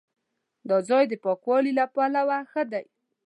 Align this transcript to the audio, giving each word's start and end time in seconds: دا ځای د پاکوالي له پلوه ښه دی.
دا 0.69 0.77
ځای 0.89 1.03
د 1.09 1.13
پاکوالي 1.23 1.71
له 1.79 1.85
پلوه 1.93 2.37
ښه 2.51 2.63
دی. 2.71 2.85